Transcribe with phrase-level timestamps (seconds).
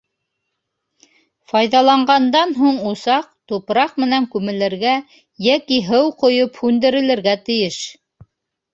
[1.53, 4.97] Файҙаланғандан һуң усаҡ тупраҡ менән күмелергә
[5.51, 7.83] йәки һыу ҡойоп һүндерелергә тейеш;